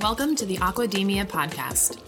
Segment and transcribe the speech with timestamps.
[0.00, 1.98] Welcome to the Aquademia podcast.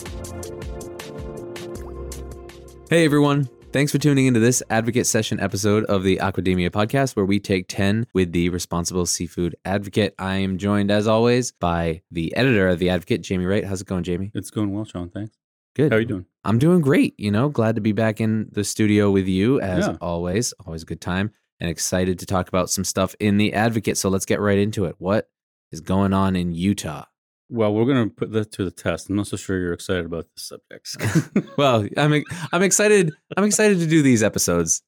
[2.91, 3.49] Hey everyone.
[3.73, 7.67] Thanks for tuning into this Advocate Session episode of the Aquademia podcast, where we take
[7.69, 10.15] 10 with the Responsible Seafood Advocate.
[10.19, 13.65] I am joined, as always, by the editor of The Advocate, Jamie Wright.
[13.65, 14.31] How's it going, Jamie?
[14.35, 15.11] It's going well, Sean.
[15.11, 15.37] Thanks.
[15.75, 15.91] Good.
[15.91, 16.27] How are you doing?
[16.45, 17.19] I'm doing great.
[17.19, 19.97] You know, glad to be back in the studio with you, as Yeah.
[20.01, 20.53] always.
[20.65, 23.97] Always a good time, and excited to talk about some stuff in The Advocate.
[23.97, 24.97] So let's get right into it.
[24.99, 25.29] What
[25.73, 27.05] is going on in Utah?
[27.51, 29.09] Well, we're going to put that to the test.
[29.11, 31.47] I'm not so sure you're excited about this subject.
[31.57, 33.13] Well, I'm I'm excited.
[33.37, 34.83] I'm excited to do these episodes.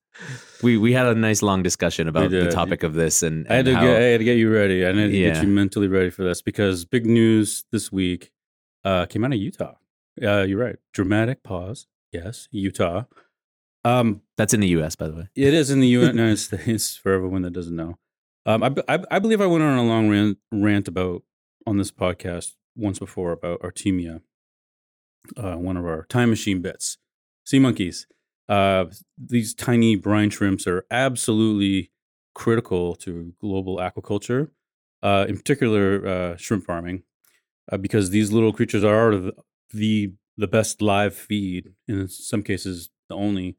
[0.62, 3.66] We we had a nice long discussion about the topic of this, and, I had
[3.66, 4.82] to how- get I had to get you ready.
[4.84, 5.34] I had to Yeah.
[5.34, 8.32] get you mentally ready for this because big news this week
[8.84, 9.74] uh, came out of Utah.
[10.20, 10.76] Uh, you're right.
[10.92, 11.86] Dramatic pause.
[12.12, 13.04] Yes, Utah.
[13.86, 14.96] Um, that's in the U.S.
[14.96, 15.28] by the way.
[15.36, 17.98] it is in the United States for everyone that doesn't know.
[18.44, 21.22] Um, I, I, I believe I went on a long rant, rant about
[21.66, 24.22] on this podcast once before about Artemia,
[25.36, 26.98] uh, one of our time machine bits.
[27.44, 28.08] Sea monkeys.
[28.48, 31.92] Uh, these tiny brine shrimps are absolutely
[32.34, 34.50] critical to global aquaculture,
[35.04, 37.04] uh, in particular uh, shrimp farming,
[37.70, 39.32] uh, because these little creatures are the,
[39.72, 43.56] the the best live feed, in some cases the only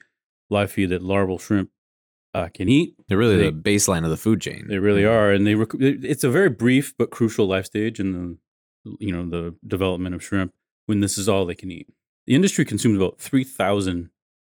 [0.50, 1.70] live feed that larval shrimp
[2.34, 2.96] uh, can eat.
[3.08, 4.66] They're really They- the baseline of the food chain.
[4.68, 8.12] They really are, and they rec- it's a very brief but crucial life stage in
[8.14, 8.38] the
[9.00, 10.54] you know the development of shrimp
[10.86, 11.88] when this is all they can eat.
[12.26, 14.10] The industry consumes about three thousand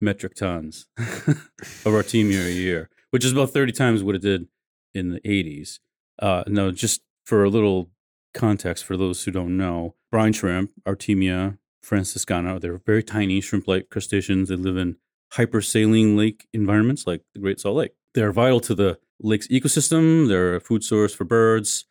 [0.02, 4.48] metric tons of artemia a year, which is about thirty times what it did
[4.94, 5.80] in the eighties.
[6.20, 7.90] Uh, now, just for a little
[8.34, 14.50] context for those who don't know, brine shrimp, Artemia franciscana, they're very tiny shrimp-like crustaceans.
[14.50, 14.98] They live in
[15.34, 17.92] hypersaline lake environments like the Great Salt Lake.
[18.14, 20.28] They're vital to the lake's ecosystem.
[20.28, 21.86] They're a food source for birds,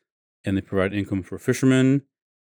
[0.44, 2.02] and they provide income for fishermen.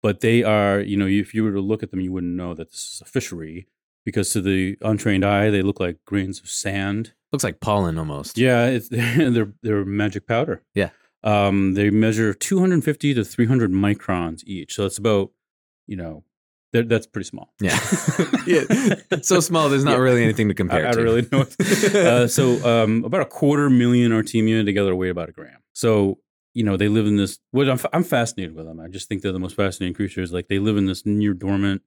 [0.03, 2.54] But they are, you know, if you were to look at them, you wouldn't know
[2.54, 3.66] that this is a fishery
[4.04, 7.12] because to the untrained eye, they look like grains of sand.
[7.32, 8.38] Looks like pollen almost.
[8.38, 10.62] Yeah, it's, they're they're magic powder.
[10.75, 10.91] Yeah.
[11.25, 15.32] Um, they measure 250 to 300 microns each, so it's about,
[15.88, 16.22] you know,
[16.73, 17.53] they're- that's pretty small.
[17.61, 17.79] Yeah.
[18.47, 18.62] yeah.
[19.23, 19.97] So small, there's not Yeah.
[19.99, 20.97] really anything to compare I, I to.
[20.97, 21.29] don't really
[21.95, 22.01] know.
[22.01, 25.59] Uh, so um, about a quarter million Artemia together weigh about a gram.
[25.73, 26.19] So
[26.55, 27.39] you know they live in this.
[27.53, 28.81] What I'm, I'm fascinated with them.
[28.81, 30.33] I just think they're the most fascinating creatures.
[30.33, 31.83] Like they live in this near dormant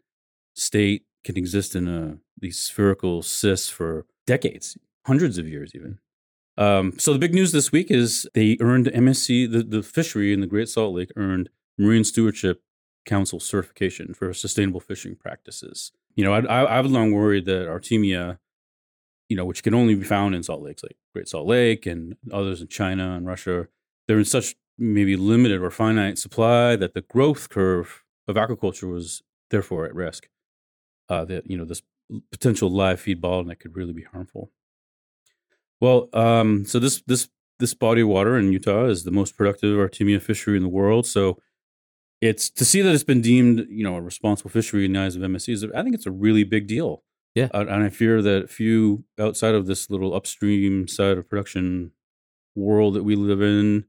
[0.56, 6.00] state, can exist in a these spherical cysts for decades, hundreds of years even.
[6.58, 9.52] Um, so the big news this week is they earned MSC.
[9.52, 12.62] The, the fishery in the Great Salt Lake earned Marine Stewardship
[13.06, 15.92] Council certification for sustainable fishing practices.
[16.16, 18.38] You know, I, I, I've long worried that Artemia,
[19.30, 22.16] you know, which can only be found in salt lakes like Great Salt Lake and
[22.32, 23.68] others in China and Russia,
[24.08, 29.22] they're in such maybe limited or finite supply that the growth curve of aquaculture was
[29.50, 30.28] therefore at risk.
[31.10, 31.82] Uh, that you know this
[32.32, 34.50] potential live feed bottleneck could really be harmful.
[35.82, 37.28] Well, um, so this this
[37.60, 41.06] this body of water in Utah is the most productive Artemia fishery in the world.
[41.06, 41.38] So
[42.22, 45.16] it's to see that it's been deemed, you know, a responsible fishery in the eyes
[45.16, 45.70] of MSCs.
[45.76, 47.04] I think it's a really big deal.
[47.36, 47.48] Yeah.
[47.54, 51.92] Uh, and I fear that few outside of this little upstream side of production
[52.56, 53.86] world that we live in,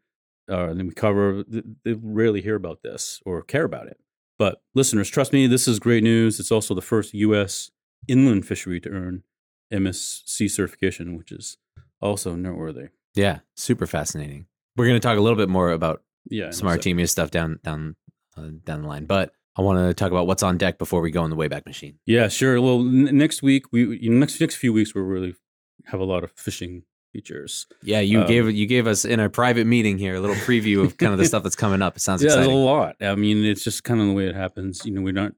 [0.51, 3.99] uh, and we cover, th- they rarely hear about this or care about it.
[4.39, 6.39] But listeners, trust me, this is great news.
[6.41, 7.71] It's also the first U.S.
[8.09, 9.25] inland fishery to earn
[9.73, 11.59] MSC certification, which is
[12.01, 12.89] also noteworthy.
[13.15, 14.47] Yeah, super fascinating.
[14.77, 16.51] We're going to talk a little bit more about Yeah.
[16.51, 17.97] some Artemia stuff down down
[18.37, 21.11] uh, down the line, but I want to talk about what's on deck before we
[21.11, 21.99] go in the Wayback Machine.
[22.07, 22.61] Yeah, sure.
[22.61, 25.35] Well, n- next week we you know, next next few weeks we really
[25.87, 27.67] have a lot of fishing features.
[27.83, 30.85] Yeah, you Um, gave you gave us in a private meeting here a little preview
[30.85, 31.97] of kind of the stuff that's coming up.
[31.97, 32.97] It sounds yeah, there's a lot.
[33.03, 34.87] I mean, it's just kind of the way it happens.
[34.87, 35.33] You know, we're not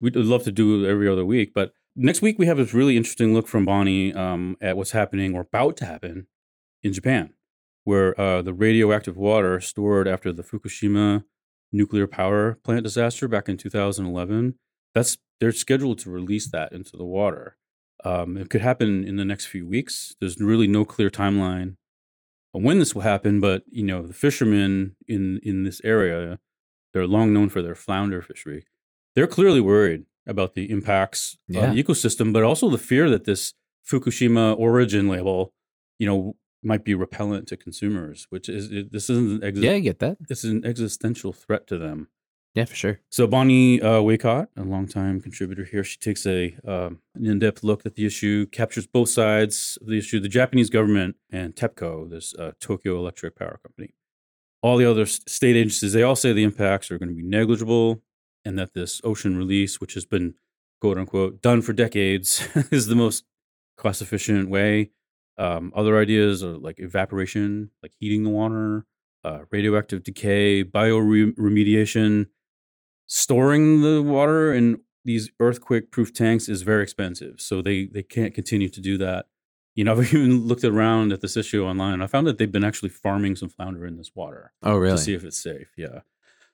[0.00, 2.96] we'd love to do it every other week, but next week we have this really
[2.96, 6.26] interesting look from Bonnie um, at what's happening or about to happen
[6.82, 7.32] in Japan,
[7.84, 11.24] where uh, the radioactive water stored after the Fukushima
[11.72, 14.54] nuclear power plant disaster back in 2011.
[14.94, 17.56] That's they're scheduled to release that into the water.
[18.04, 20.14] Um, it could happen in the next few weeks.
[20.20, 21.76] There's really no clear timeline
[22.54, 26.38] on when this will happen, but you know the fishermen in in this area,
[26.92, 28.66] they're long known for their flounder fishery.
[29.14, 31.68] They're clearly worried about the impacts Yeah.
[31.68, 33.54] on the ecosystem, but also the fear that this
[33.88, 35.52] Fukushima origin label,
[35.98, 36.36] you know,
[36.66, 39.98] might be repellent to consumers, which is it, this isn't an exi- Yeah, I get
[40.00, 40.16] that.
[40.28, 42.08] this is an existential threat to them.
[42.54, 43.00] Yeah, for sure.
[43.10, 47.84] So Bonnie uh, Waycott, a longtime contributor here, she takes a um, an in-depth look
[47.84, 52.34] at the issue, captures both sides of the issue: the Japanese government and TEPCO, this
[52.34, 53.94] uh, Tokyo Electric Power Company.
[54.62, 58.02] All the other state agencies, they all say the impacts are going to be negligible,
[58.44, 60.34] and that this ocean release, which has been
[60.80, 63.24] quote unquote done for decades, is the most
[63.76, 64.90] cost efficient way.
[65.38, 68.86] Um, other ideas are like evaporation, like heating the water,
[69.24, 72.26] uh, radioactive decay, bioremediation.
[73.06, 77.40] Storing the water in these earthquake proof tanks is very expensive.
[77.40, 79.26] So they, they can't continue to do that.
[79.74, 82.50] You know, I've even looked around at this issue online and I found that they've
[82.50, 84.96] been actually farming some flounder in this water Oh, really?
[84.96, 85.68] to see if it's safe.
[85.76, 86.00] Yeah.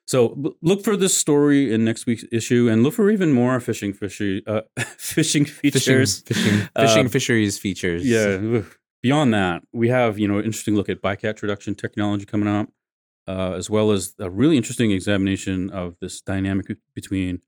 [0.05, 3.93] So look for this story in next week's issue, and look for even more fishing
[3.93, 4.61] fishery, uh,
[4.97, 6.21] fishing fishing, features.
[6.21, 8.05] fishing, Uh, fishing fisheries features.
[8.05, 8.61] Yeah.
[9.01, 12.69] Beyond that, we have you know an interesting look at bycatch reduction technology coming up,
[13.27, 17.41] uh, as well as a really interesting examination of this dynamic between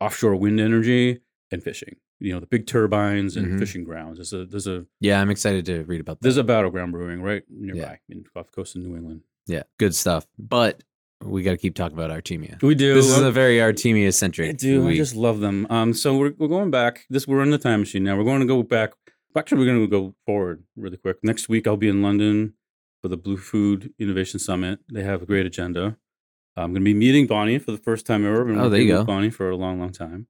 [0.00, 1.20] offshore wind energy
[1.52, 1.96] and fishing.
[2.20, 3.58] You know, the big turbines and Mhm.
[3.58, 4.18] fishing grounds.
[4.18, 5.20] There's a there's a yeah.
[5.20, 6.22] I'm excited to read about that.
[6.22, 9.22] there's a battleground brewing right nearby in off the coast of New England.
[9.46, 10.26] yeah, good stuff.
[10.38, 10.82] But
[11.24, 12.62] we got to keep talking about Artemia.
[12.62, 12.94] We do.
[12.94, 14.48] This is a very Artemia centric.
[14.50, 14.88] I do.
[14.88, 15.66] I just love them.
[15.70, 17.06] Um, so we're we're going back.
[17.10, 18.16] This we're in the time machine now.
[18.16, 18.92] We're going to go back.
[19.36, 21.18] Actually, we're going to go forward really quick.
[21.22, 22.54] Next week, I'll be in London
[23.02, 24.80] for the Blue Food Innovation Summit.
[24.92, 25.96] They have a great agenda.
[26.56, 28.40] I'm going to be meeting Bonnie for the first time ever.
[28.40, 29.04] I've been Oh, there you go.
[29.04, 30.26] Bonnie for a long, long time.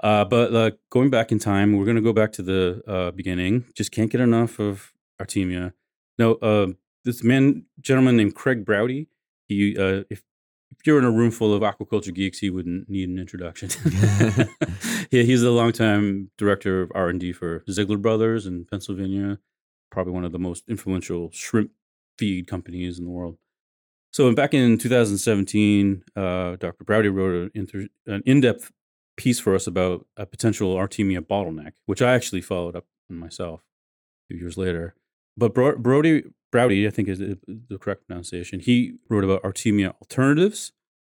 [0.00, 3.10] Uh, but uh, going back in time, we're going to go back to the uh,
[3.10, 3.64] beginning.
[3.74, 5.72] Just can't get enough of Artemia.
[6.18, 6.68] No, uh,
[7.04, 9.08] this man, gentleman named Craig Browdy.
[9.48, 10.22] He, uh, if
[10.70, 13.70] if you're in a room full of aquaculture geeks, he wouldn't need an introduction.
[15.10, 19.38] yeah, he's the longtime director of R and D for Zeigler Brothers in Pennsylvania,
[19.90, 21.70] probably one of the most influential shrimp
[22.18, 23.38] feed companies in the world.
[24.12, 26.84] So back in 2017, uh, Dr.
[26.84, 28.72] Browdy wrote an, inter- an in-depth
[29.16, 33.60] piece for us about a potential Artemia bottleneck, which I actually followed up on myself
[33.60, 34.94] a few years later.
[35.36, 38.60] But Bro- Brody Browdy, I think is the correct pronunciation.
[38.60, 40.72] He wrote about Artemia alternatives,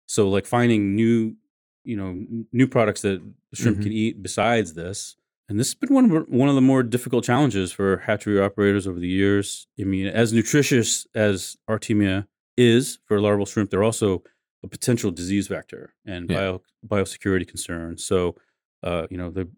[0.05, 1.35] so like finding new,
[1.83, 3.21] you know, new products that
[3.53, 3.83] shrimp Mhm.
[3.83, 5.15] can eat besides this.
[5.47, 8.87] And this has been one of one of the more difficult challenges for hatchery operators
[8.87, 9.67] over the years.
[9.79, 12.27] I mean, as nutritious as Artemia
[12.57, 14.23] is for larval shrimp, they're also
[14.63, 16.37] a potential disease vector and Yeah.
[16.37, 17.97] bio biosecurity concern.
[17.97, 18.35] So,
[18.83, 19.49] uh, you know, they've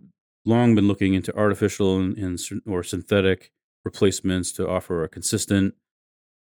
[0.46, 3.52] long been looking into artificial and, and or synthetic
[3.85, 5.74] replacements to offer a consistent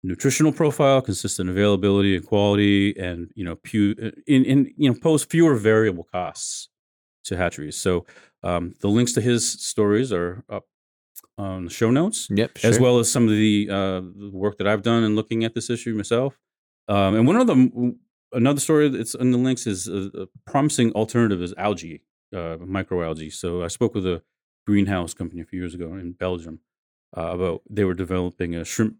[0.03, 4.97] nutritional profile, consistent availability and quality, and you know, pu- uh, in, in you know,
[4.99, 6.69] pose fewer variable costs
[7.25, 7.77] to hatcheries.
[7.77, 8.05] So,
[8.43, 10.65] um, the links to his stories are up
[11.37, 12.51] on the show notes Yep.
[12.63, 15.53] as well as some of the, uh, the work that I've done in looking at
[15.53, 16.37] this issue myself.
[16.87, 17.99] Um, and one of them,
[18.33, 22.01] another story that's in the links is a, a promising alternative is algae,
[22.33, 23.31] uh, microalgae.
[23.31, 24.23] So I spoke with a
[24.65, 26.59] greenhouse company a few years ago in Belgium
[27.17, 28.95] uh, about they were developing a shrimp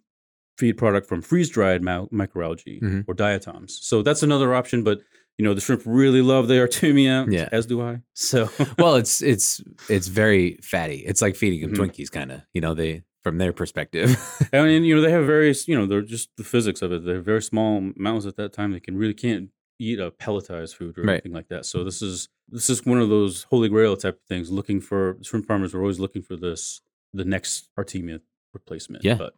[0.57, 3.05] feed product from freeze dried ma- microalgae Mhm.
[3.07, 3.79] or diatoms.
[3.81, 5.01] So that's another option, but
[5.37, 7.49] you know the shrimp really love the artemia, Yeah.
[7.51, 8.01] as do I.
[8.13, 10.97] So well, it's it's it's very fatty.
[11.05, 11.77] It's like feeding them Mhm.
[11.89, 12.41] Twinkies, kind of.
[12.53, 14.17] You know, they from their perspective.
[14.51, 17.05] I mean, you know, they have various, you know, they're just the physics of it.
[17.05, 18.71] They're very small mammals at that time.
[18.71, 19.49] They can really can't
[19.79, 21.13] eat a pelletized food or Right.
[21.13, 21.65] anything like that.
[21.65, 24.51] So this is this is one of those holy grail type of things.
[24.51, 26.81] Looking for shrimp farmers are always looking for this
[27.13, 28.21] the next Artemia
[28.53, 29.03] replacement.
[29.03, 29.15] Yeah.
[29.15, 29.35] but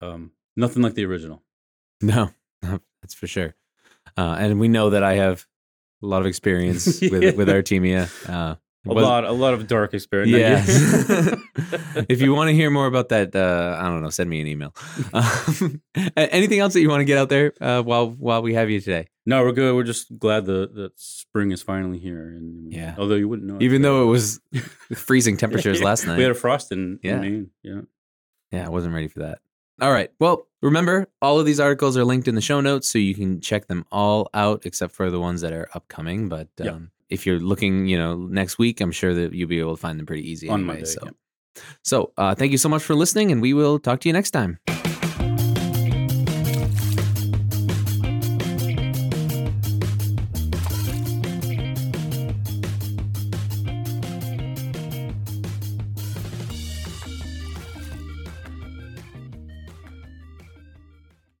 [0.00, 1.42] um, nothing like the original.
[2.00, 2.30] no,
[3.00, 3.54] that's for sure.
[4.16, 5.46] Uh, and we know that I have
[6.02, 7.10] a lot of experience Yeah.
[7.12, 8.08] with with Artemia.
[8.28, 10.30] Uh, A was- lot, a lot of dark experience.
[10.68, 11.34] Yeah.
[12.08, 14.46] if you want to hear more about that, uh, I don't know, send me an
[14.48, 14.74] email.
[15.14, 15.80] Um,
[16.16, 18.80] anything else that you want to get out there uh, while while we have you
[18.80, 19.08] today?
[19.24, 19.74] no, we're good.
[19.74, 22.22] We're just glad that that spring is finally here.
[22.28, 22.94] And Yeah.
[22.98, 24.40] although you wouldn't know, Even though it was
[24.94, 26.16] freezing temperatures last night.
[26.16, 27.14] we had a frost in, Yeah.
[27.16, 27.50] in Maine.
[27.62, 27.80] Yeah.
[28.50, 29.38] Yeah, I wasn't ready for that.
[29.80, 30.10] All right.
[30.18, 33.40] Well, remember, all of these articles are linked in the show notes, so you can
[33.40, 36.28] check them all out, except for the ones that are upcoming.
[36.28, 36.90] But um.
[37.08, 39.98] If you're looking, you know, next week, I'm sure that you'll be able to find
[39.98, 40.74] them pretty easy On anyway.
[40.74, 41.62] Monday, so, yeah.
[41.82, 44.30] so uh, thank you so much for listening, and we will talk to you next
[44.30, 44.58] time.